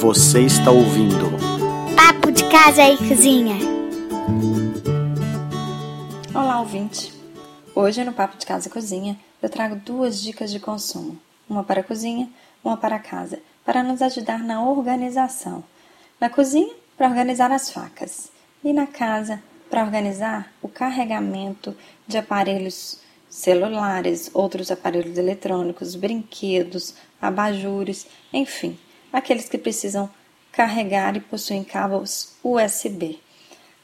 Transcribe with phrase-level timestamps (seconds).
[0.00, 1.26] Você está ouvindo
[1.94, 3.56] Papo de Casa e Cozinha.
[6.34, 7.12] Olá, ouvinte!
[7.74, 11.82] Hoje no Papo de Casa e Cozinha eu trago duas dicas de consumo: uma para
[11.82, 12.30] a cozinha,
[12.64, 15.62] uma para a casa, para nos ajudar na organização.
[16.18, 18.32] Na cozinha, para organizar as facas,
[18.64, 21.76] e na casa, para organizar o carregamento
[22.08, 28.78] de aparelhos celulares, outros aparelhos eletrônicos, brinquedos, abajures, enfim,
[29.12, 30.10] aqueles que precisam
[30.52, 33.18] carregar e possuem cabos USB.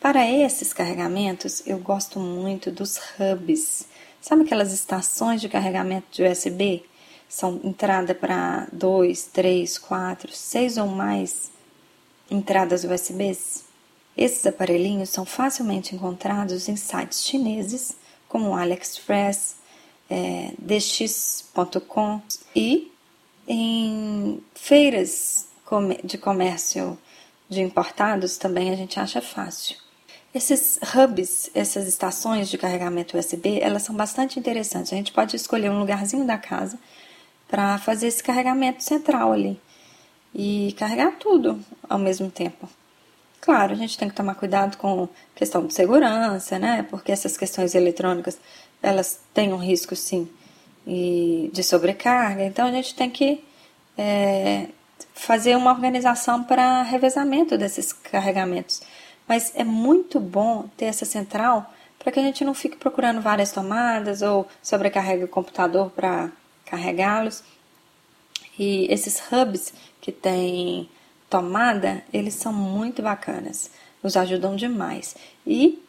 [0.00, 3.86] Para esses carregamentos, eu gosto muito dos hubs.
[4.20, 6.84] Sabe aquelas estações de carregamento de USB?
[7.28, 11.50] São entrada para 2, 3, 4, 6 ou mais
[12.30, 13.64] entradas USBs.
[14.16, 17.97] Esses aparelhinhos são facilmente encontrados em sites chineses
[18.28, 19.56] como AliExpress,
[20.08, 22.20] é, dx.com
[22.55, 22.92] e
[23.46, 25.46] em feiras
[26.05, 26.98] de comércio
[27.48, 29.77] de importados também a gente acha fácil.
[30.34, 34.92] Esses hubs, essas estações de carregamento USB, elas são bastante interessantes.
[34.92, 36.78] A gente pode escolher um lugarzinho da casa
[37.48, 39.58] para fazer esse carregamento central ali
[40.34, 41.58] e carregar tudo
[41.89, 42.69] ao mesmo tempo.
[43.41, 46.83] Claro, a gente tem que tomar cuidado com questão de segurança, né?
[46.91, 48.39] Porque essas questões eletrônicas,
[48.83, 50.28] elas têm um risco, sim,
[50.87, 52.45] de sobrecarga.
[52.45, 53.42] Então, a gente tem que
[53.98, 54.69] é,
[55.15, 58.81] fazer uma organização para revezamento desses carregamentos.
[59.27, 63.51] Mas é muito bom ter essa central para que a gente não fique procurando várias
[63.51, 66.31] tomadas ou sobrecarregue o computador para
[66.64, 67.42] carregá-los.
[68.57, 70.89] E esses hubs que tem
[71.29, 73.70] tomada, eles são muito bacanas,
[74.03, 75.17] nos ajudam demais.
[75.45, 75.83] E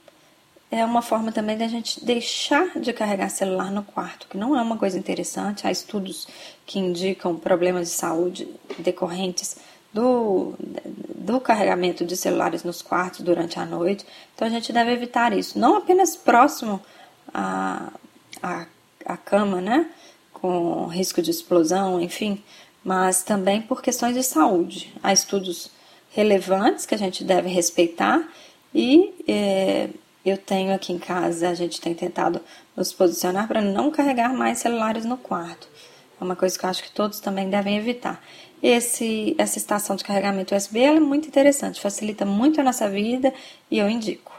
[0.69, 4.61] é uma forma também da gente deixar de carregar celular no quarto, que não é
[4.61, 5.65] uma coisa interessante.
[5.65, 6.27] Há estudos
[6.65, 9.57] que indicam problemas de saúde decorrentes
[9.93, 10.53] do,
[11.15, 14.05] do carregamento de celulares nos quartos durante a noite.
[14.35, 16.81] Então a gente deve evitar isso, não apenas próximo
[17.33, 17.91] à,
[18.43, 18.65] à,
[19.05, 19.89] à cama, né?
[20.33, 22.43] Com risco de explosão, enfim,
[22.83, 24.93] mas também por questões de saúde.
[25.01, 25.71] Há estudos
[26.11, 28.21] relevantes que a gente deve respeitar
[28.75, 29.89] e é,
[30.29, 32.41] eu tenho aqui em casa, a gente tem tentado
[32.75, 35.67] nos posicionar para não carregar mais celulares no quarto.
[36.19, 38.23] É uma coisa que eu acho que todos também devem evitar.
[38.61, 43.33] Esse, essa estação de carregamento USB é muito interessante, facilita muito a nossa vida
[43.69, 44.33] e eu indico.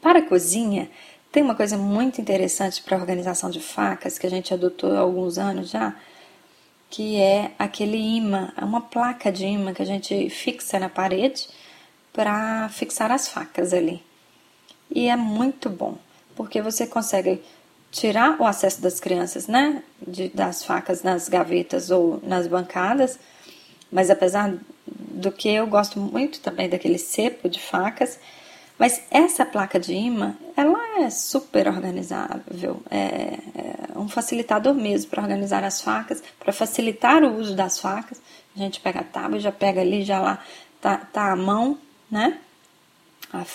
[0.00, 0.90] Para a cozinha,
[1.30, 5.00] tem uma coisa muito interessante para a organização de facas que a gente adotou há
[5.00, 5.94] alguns anos já,
[6.90, 11.48] que é aquele imã, uma placa de imã que a gente fixa na parede
[12.12, 14.02] para fixar as facas ali.
[14.90, 15.96] E é muito bom,
[16.34, 17.42] porque você consegue
[17.90, 23.18] tirar o acesso das crianças, né, de, das facas nas gavetas ou nas bancadas,
[23.90, 24.54] mas apesar
[24.86, 28.18] do que eu gosto muito também daquele cepo de facas,
[28.78, 35.22] mas essa placa de imã, ela é super organizável, é, é um facilitador mesmo para
[35.22, 38.22] organizar as facas, para facilitar o uso das facas.
[38.54, 40.38] A gente pega a tábua, já pega ali, já lá
[40.80, 41.76] tá, tá a mão,
[42.08, 42.38] né?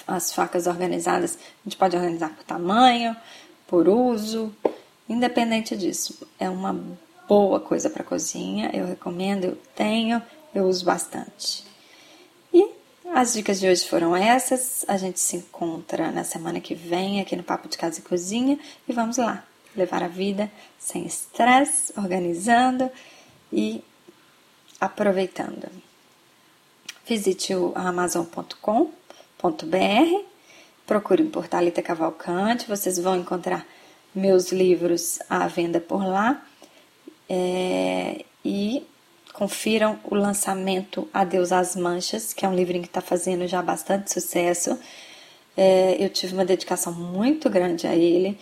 [0.07, 3.15] As facas organizadas, a gente pode organizar por tamanho,
[3.67, 4.53] por uso,
[5.09, 6.27] independente disso.
[6.39, 6.79] É uma
[7.27, 10.21] boa coisa para cozinha, eu recomendo, eu tenho,
[10.53, 11.73] eu uso bastante.
[13.13, 14.83] As dicas de hoje foram essas.
[14.87, 18.57] A gente se encontra na semana que vem aqui no Papo de Casa e Cozinha
[18.87, 19.45] e vamos lá
[19.75, 22.89] levar a vida sem estresse, organizando
[23.51, 23.83] e
[24.81, 25.69] aproveitando.
[27.05, 27.71] Visite o
[29.43, 30.25] amazon.com.br,
[30.85, 33.65] procure por Thalita Cavalcante, vocês vão encontrar
[34.15, 36.43] meus livros à venda por lá.
[37.29, 38.85] É, e
[39.33, 44.13] Confiram o lançamento Adeus às Manchas, que é um livrinho que está fazendo já bastante
[44.13, 44.79] sucesso.
[45.57, 48.37] É, eu tive uma dedicação muito grande a ele.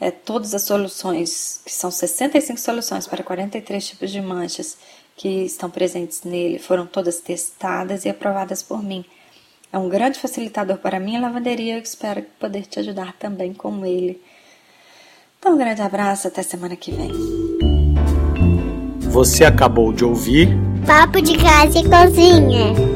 [0.00, 4.78] É, todas as soluções, que são 65 soluções para 43 tipos de manchas
[5.16, 9.04] que estão presentes nele, foram todas testadas e aprovadas por mim.
[9.72, 11.76] É um grande facilitador para mim a lavanderia.
[11.76, 14.20] Eu espero poder te ajudar também com ele.
[15.38, 17.10] Então, um grande abraço, até semana que vem.
[19.10, 20.48] Você acabou de ouvir
[20.86, 22.89] Papo de Casa e Cozinha.